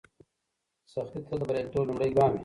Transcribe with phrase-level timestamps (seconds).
[0.93, 2.39] سختي تل د بریالیتوب لومړی ګام وي.